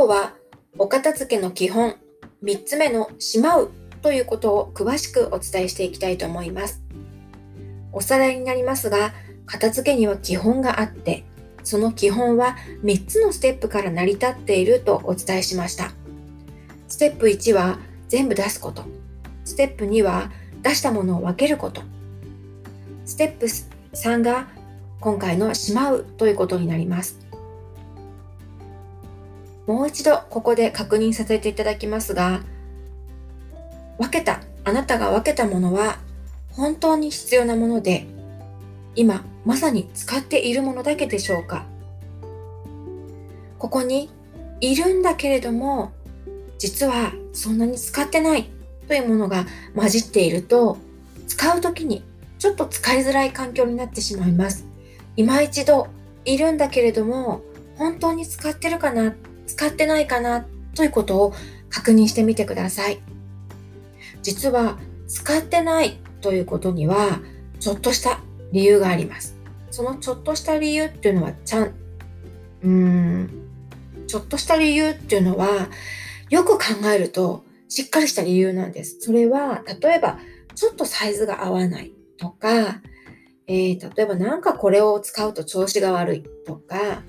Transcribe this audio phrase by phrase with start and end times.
[0.00, 0.32] 今日は
[0.78, 1.94] お片付けの基本
[2.42, 3.70] 3つ目のしまう
[4.00, 6.82] ということを詳しくお伝えしていきたいと思います。
[7.92, 9.12] おさらいになりますが、
[9.44, 11.24] 片付けには基本があって、
[11.64, 15.92] その基本は3つのステップから成り立っているとお伝えしました。
[16.88, 17.78] ステップ1は
[18.08, 18.84] 全部出すこと。
[19.44, 20.32] ステップ2は
[20.62, 21.82] 出したものを分けること。
[23.04, 23.44] ステップ
[23.94, 24.48] 3が
[24.98, 27.29] 今回のしまうということになります。
[29.70, 32.40] もう一度ここで確認させていただきますが、
[33.98, 35.98] 分けた、あなたが分けたものは
[36.50, 38.04] 本当に必要なもので、
[38.96, 41.66] 今まさに使っているものだけでしょうか
[43.60, 44.10] ここに
[44.60, 45.92] いるんだけれども、
[46.58, 48.50] 実はそんなに使ってない
[48.88, 50.78] というものが混じっていると、
[51.28, 52.02] 使う時に
[52.40, 54.66] ちょっと使いづらい環境になってしまいます。
[55.14, 55.86] 今一度
[56.24, 57.42] いるんだけれども、
[57.76, 59.14] 本当に使ってるかな、
[59.50, 61.34] 使ってないかなということを
[61.70, 63.00] 確認してみてください。
[64.22, 67.20] 実は使ってないということには、
[67.58, 68.20] ちょっとした
[68.52, 69.36] 理由があります。
[69.70, 73.30] そのちょっとした理由っていうのは、ちゃん、うーん、
[74.06, 75.68] ちょっとした理由っていうのは、
[76.28, 76.64] よく考
[76.94, 78.98] えると、しっかりした理由なんです。
[79.00, 80.20] それは、例えば、
[80.54, 82.80] ちょっとサイズが合わないとか、
[83.48, 87.02] えー、例えばなんかこれを使うと調子が悪いとか、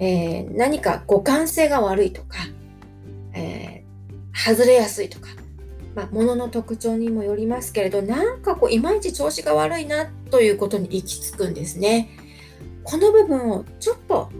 [0.00, 2.38] えー、何か互換性が悪いとか、
[3.34, 5.28] えー、外れやすいとか、
[5.94, 12.10] まあ、物の特徴にもよりますけれど、なんかこう、いまいち調子が悪いなということに行き着くんですね。
[12.82, 14.30] この部分をちょっと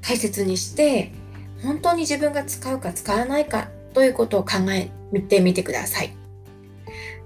[0.00, 1.12] 大切にして、
[1.62, 4.90] 本当に自分が使うか使わないかということを考え
[5.20, 6.16] てみてください。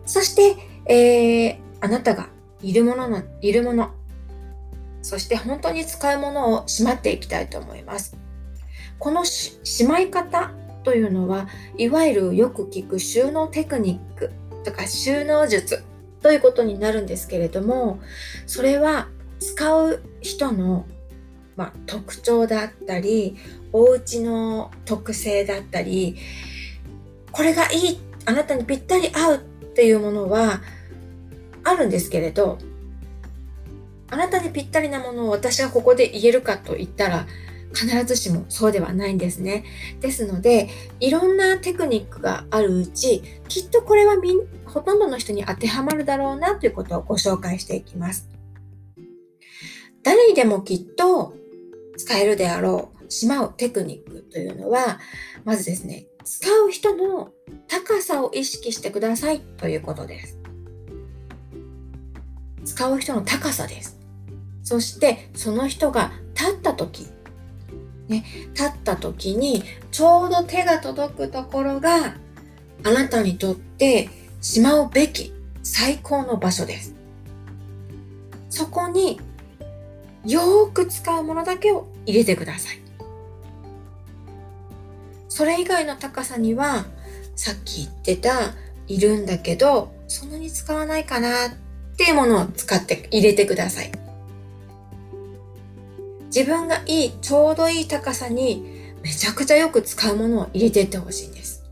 [0.06, 2.30] そして、えー、あなたが
[2.62, 3.90] いるものの、いるもの、
[5.02, 8.16] そして本当に使うものをしまっていきたいと思います。
[8.98, 10.52] このしまい方
[10.84, 14.30] というのは、いわゆるよく聞く収納テクニック
[14.64, 15.82] とか収納術
[16.22, 18.00] ということになるんですけれども、
[18.46, 19.08] それは
[19.38, 20.86] 使う人の、
[21.56, 23.36] まあ、特徴だったり、
[23.72, 26.16] お家の特性だったり、
[27.32, 29.38] これがいい、あなたにぴったり合うっ
[29.74, 30.60] ていうものは、
[31.64, 32.58] あるんですけれど、
[34.10, 37.26] あなたにぴったりなものを私がここで言えるかと言ったら、
[37.72, 39.64] 必ずしもそうではないんですね。
[40.00, 48.28] ですので、いろんなテクニックがあるうち、きっとこれはみんほとんどの人に当てはまるだろうなということをご紹介していきます。
[50.02, 51.34] 誰にでもきっと
[51.96, 54.98] 使えるであろう、しまうテクニックというのは、
[55.44, 57.30] まずですね、使う人の
[57.68, 60.38] 高さを意識してくださいということです。
[62.64, 63.99] 使う人の高さです。
[64.70, 67.08] そしてその人が立った時、
[68.06, 72.14] ね、立った時にちょうど手が届くところが
[72.84, 74.08] あなたにとって
[74.40, 75.32] しまうべき
[75.64, 76.94] 最高の場所です。
[78.48, 79.20] そこに
[80.24, 82.78] よーく使うものだけを入れてください。
[85.28, 86.84] それ以外の高さには
[87.34, 88.54] さっき言ってた
[88.86, 91.50] いるんだけどそんなに使わないかなっ
[91.96, 93.99] ていうものを使って入れてください。
[96.34, 101.64] 自分がいい、ちょうどいい高さにめちゃくちゃよく使うものを入れていってほしいんです。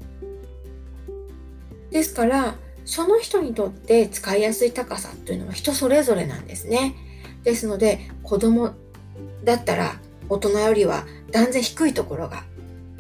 [1.91, 6.95] ですから、その人にとって使いやすい高さというのは人それぞれなんですね。
[7.45, 8.73] ですので、子供
[9.45, 12.45] だったら大人よりは断然低いところが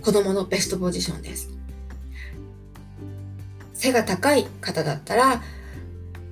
[0.02, 1.50] 子供のベストポジションです。
[3.74, 5.42] 背が高い方だったら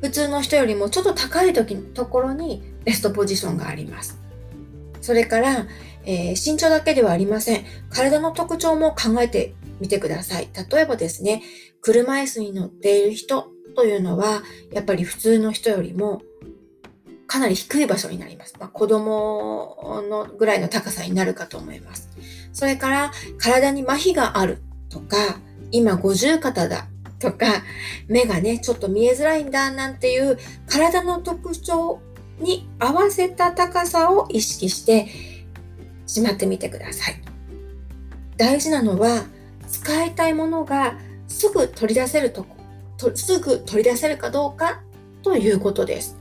[0.01, 4.26] 普通の人よりもちょっと高い時ところにベストポジションがあります。
[5.07, 5.67] それから、
[6.05, 7.65] えー、身長だけではありません。
[7.91, 10.49] 体の特徴も考えてみてください。
[10.73, 11.45] 例えばですね、
[11.81, 13.47] 車椅子に乗っている人
[13.77, 16.23] というのは、やっぱり普通の人よりも
[17.29, 18.57] かなり低い場所になります。
[18.59, 22.11] まあ、子供のぐらいの高さになるかと思います。
[22.53, 24.59] それから、体に麻痺がある
[24.89, 25.17] とか、
[25.71, 26.89] 今五十肩だ
[27.21, 27.63] とか、
[28.09, 30.37] 目がね、ちょっと見えづらいんだなんていう
[30.67, 32.01] 体の特徴
[32.39, 35.09] に合わせた高さを意識して
[36.07, 37.23] しまってみてください。
[38.37, 39.25] 大事なのは、
[39.69, 42.57] 使いたいものがすぐ取り出せるとこ、
[42.99, 44.83] とすぐ取り出せるかどうか
[45.23, 46.17] ということです。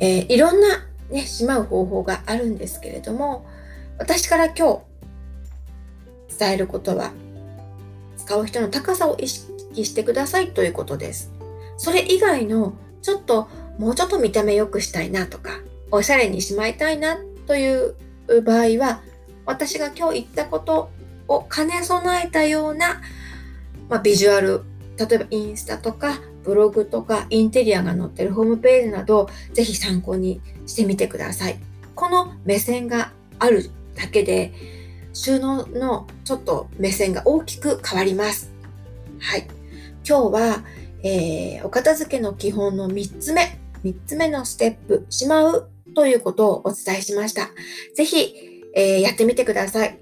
[0.00, 3.46] えー、いろんなね、しまう方法があるんですけれども、
[3.98, 4.82] 私から今
[6.28, 7.12] 日伝えることは
[8.16, 11.30] 使う人の高さを意識してくださいということです。
[11.76, 12.72] それ以外の
[13.02, 15.60] ちょっともうちょっと見た目良くしたいなとか、
[15.90, 17.94] おしゃれにしまいたいなという
[18.44, 19.02] 場合は、
[19.44, 20.90] 私が今日言ったこと
[21.28, 23.00] を兼ね備えたような、
[23.88, 24.62] まあ、ビジュアル、
[24.96, 31.58] 例えばインスタとかブログとかインテリアが載ってるホームページなど、ぜひ参考にしてみてください。
[31.94, 34.52] この目線があるだけで、
[35.12, 38.50] 収納のちょっと目線が大きく変わります。
[39.18, 39.46] はい。
[40.08, 40.64] 今日は、
[41.02, 47.50] えー、お片付けの基本の3つ目、3つ目のステップ、しまうということをお伝えしました。
[47.94, 48.34] ぜひ、
[48.74, 50.01] えー、やってみてください。